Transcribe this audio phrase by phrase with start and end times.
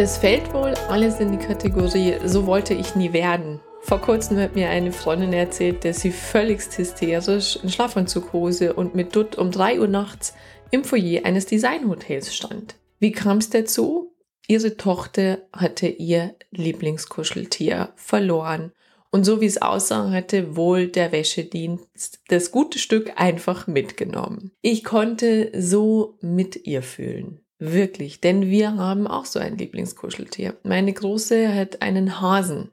[0.00, 3.60] Das fällt wohl alles in die Kategorie, so wollte ich nie werden.
[3.82, 9.14] Vor kurzem hat mir eine Freundin erzählt, dass sie völligst hysterisch in Schlafanzughose und mit
[9.14, 10.32] Dutt um 3 Uhr nachts
[10.70, 12.76] im Foyer eines Designhotels stand.
[12.98, 14.14] Wie kam es dazu?
[14.48, 18.72] Ihre Tochter hatte ihr Lieblingskuscheltier verloren.
[19.10, 24.52] Und so wie es aussah, hatte wohl der Wäschedienst das gute Stück einfach mitgenommen.
[24.62, 27.40] Ich konnte so mit ihr fühlen.
[27.60, 30.56] Wirklich, denn wir haben auch so ein Lieblingskuscheltier.
[30.62, 32.70] Meine Große hat einen Hasen.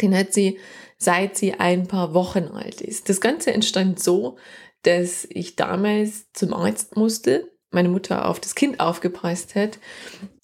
[0.00, 0.58] Den hat sie
[0.96, 3.08] seit sie ein paar Wochen alt ist.
[3.08, 4.36] Das Ganze entstand so,
[4.82, 9.80] dass ich damals zum Arzt musste, meine Mutter auf das Kind aufgepasst hat,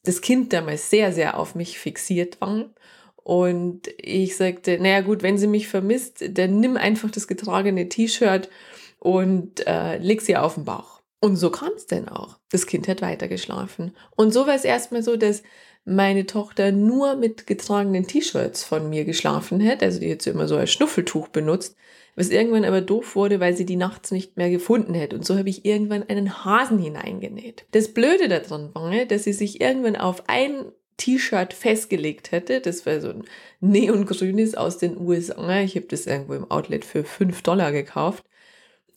[0.03, 2.75] das Kind damals sehr, sehr auf mich fixiert war.
[3.17, 8.51] Und ich sagte, naja gut, wenn sie mich vermisst, dann nimm einfach das getragene T-Shirt
[8.99, 11.01] und äh, leg sie auf den Bauch.
[11.25, 12.37] Und so kam es denn auch.
[12.51, 13.97] Das Kind hat weitergeschlafen.
[14.15, 15.43] Und so war es erstmal so, dass
[15.87, 19.83] meine Tochter nur mit getragenen T-Shirts von mir geschlafen hat.
[19.83, 21.77] Also die hat sie immer so als Schnuffeltuch benutzt.
[22.15, 25.17] Was irgendwann aber doof wurde, weil sie die nachts nicht mehr gefunden hätte.
[25.17, 27.65] Und so habe ich irgendwann einen Hasen hineingenäht.
[27.71, 30.67] Das Blöde daran war, dass sie sich irgendwann auf ein
[30.99, 32.61] T-Shirt festgelegt hätte.
[32.61, 33.25] Das war so ein
[33.61, 35.63] neongrünes aus den USA.
[35.63, 38.25] Ich habe das irgendwo im Outlet für 5 Dollar gekauft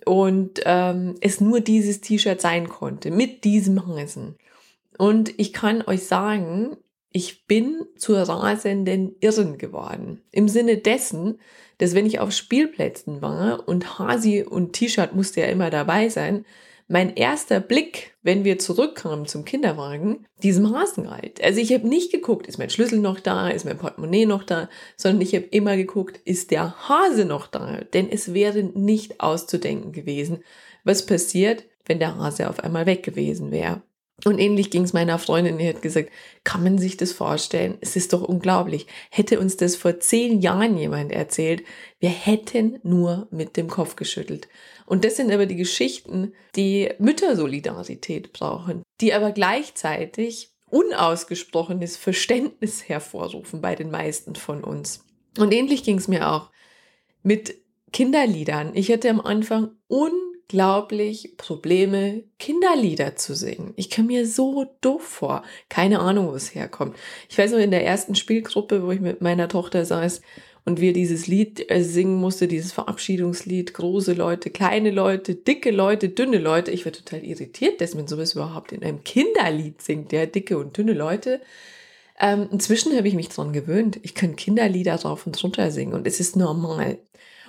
[0.06, 4.36] und ähm, es nur dieses T-Shirt sein konnte mit diesem Hasen.
[4.98, 6.78] Und ich kann euch sagen,
[7.12, 10.22] ich bin zur rasenden Irren geworden.
[10.32, 11.40] Im Sinne dessen,
[11.78, 16.46] dass wenn ich auf Spielplätzen war und Hasi und T-Shirt musste ja immer dabei sein,
[16.88, 21.08] mein erster Blick, wenn wir zurückkamen zum Kinderwagen, diesem Hasen.
[21.08, 24.70] Also ich habe nicht geguckt, ist mein Schlüssel noch da, ist mein Portemonnaie noch da,
[24.96, 27.82] sondern ich habe immer geguckt, ist der Hase noch da?
[27.94, 30.44] Denn es wäre nicht auszudenken gewesen,
[30.84, 33.82] was passiert, wenn der Hase auf einmal weg gewesen wäre.
[34.26, 36.10] Und ähnlich ging es meiner Freundin, die hat gesagt,
[36.44, 37.78] kann man sich das vorstellen?
[37.82, 38.88] Es ist doch unglaublich.
[39.12, 41.64] Hätte uns das vor zehn Jahren jemand erzählt,
[42.00, 44.48] wir hätten nur mit dem Kopf geschüttelt.
[44.88, 53.62] Und das sind aber die Geschichten, die Müttersolidarität brauchen, die aber gleichzeitig unausgesprochenes Verständnis hervorrufen
[53.62, 55.06] bei den meisten von uns.
[55.38, 56.50] Und ähnlich ging es mir auch
[57.22, 57.56] mit
[57.94, 58.72] Kinderliedern.
[58.74, 60.12] Ich hatte am Anfang un
[60.50, 63.74] unglaublich Probleme, Kinderlieder zu singen.
[63.76, 65.44] Ich komme mir so doof vor.
[65.70, 66.96] Keine Ahnung, wo es herkommt.
[67.30, 70.22] Ich weiß noch, in der ersten Spielgruppe, wo ich mit meiner Tochter saß
[70.64, 76.10] und wir dieses Lied äh, singen musste, dieses Verabschiedungslied, große Leute, kleine Leute, dicke Leute,
[76.10, 76.72] dünne Leute.
[76.72, 80.78] Ich war total irritiert, dass man sowas überhaupt in einem Kinderlied singt, ja, dicke und
[80.78, 81.42] dünne Leute.
[82.20, 84.00] Ähm, inzwischen habe ich mich dran gewöhnt.
[84.04, 87.00] Ich kann Kinderlieder drauf und runter singen und es ist normal.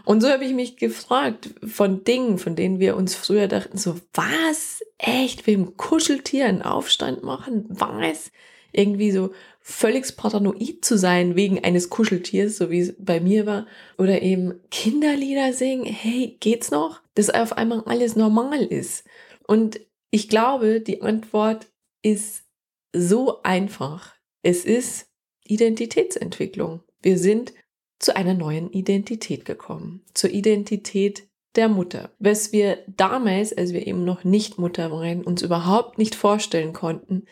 [0.08, 3.96] Und so habe ich mich gefragt von Dingen, von denen wir uns früher dachten, so
[4.14, 8.32] was, echt, wem Kuscheltier einen Aufstand machen, was,
[8.72, 13.66] irgendwie so völlig paranoid zu sein wegen eines Kuscheltiers, so wie es bei mir war,
[13.98, 17.02] oder eben Kinderlieder singen, hey, geht's noch?
[17.14, 19.04] Dass auf einmal alles normal ist.
[19.46, 19.78] Und
[20.10, 21.66] ich glaube, die Antwort
[22.00, 22.44] ist
[22.94, 24.14] so einfach.
[24.42, 25.10] Es ist
[25.44, 26.80] Identitätsentwicklung.
[27.02, 27.52] Wir sind
[27.98, 32.10] zu einer neuen Identität gekommen, zur Identität der Mutter.
[32.18, 37.24] Was wir damals, als wir eben noch nicht Mutter waren, uns überhaupt nicht vorstellen konnten,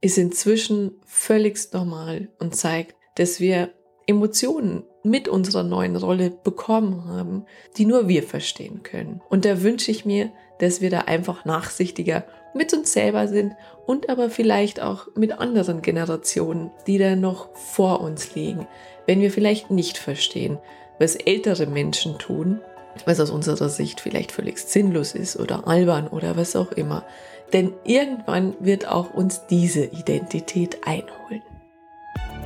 [0.00, 3.72] ist inzwischen völligst normal und zeigt, dass wir
[4.06, 7.44] Emotionen mit unserer neuen Rolle bekommen haben,
[7.76, 9.20] die nur wir verstehen können.
[9.28, 13.54] Und da wünsche ich mir, dass wir da einfach nachsichtiger mit uns selber sind
[13.86, 18.66] und aber vielleicht auch mit anderen Generationen, die da noch vor uns liegen,
[19.06, 20.58] wenn wir vielleicht nicht verstehen,
[20.98, 22.60] was ältere Menschen tun,
[23.04, 27.04] was aus unserer Sicht vielleicht völlig sinnlos ist oder albern oder was auch immer.
[27.52, 31.42] Denn irgendwann wird auch uns diese Identität einholen.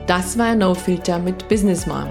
[0.07, 2.09] Das war No Filter mit Business Mom.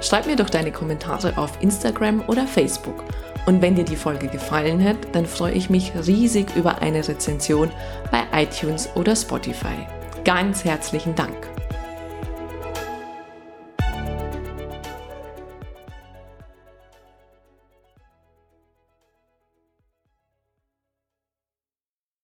[0.00, 3.04] Schreib mir doch deine Kommentare auf Instagram oder Facebook.
[3.48, 7.70] Und wenn dir die Folge gefallen hat, dann freue ich mich riesig über eine Rezension
[8.10, 9.86] bei iTunes oder Spotify.
[10.22, 11.57] Ganz herzlichen Dank.